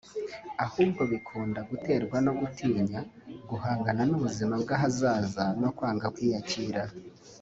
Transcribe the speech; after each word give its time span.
ahubwo 0.65 1.01
bikunda 1.11 1.59
guterwa 1.69 2.17
no 2.25 2.31
gutinya 2.39 2.99
guhangana 3.49 4.01
n’ubuzima 4.09 4.53
bw’ahazaza 4.63 5.43
no 5.61 5.69
kwanga 5.75 6.07
kwiyakira 6.15 6.83